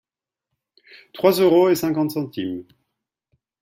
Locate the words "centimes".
2.09-2.63